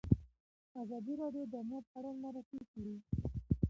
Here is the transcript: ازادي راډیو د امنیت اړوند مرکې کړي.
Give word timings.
ازادي 0.81 1.13
راډیو 1.21 1.43
د 1.51 1.53
امنیت 1.63 1.85
اړوند 1.97 2.19
مرکې 2.25 2.59
کړي. 2.71 2.95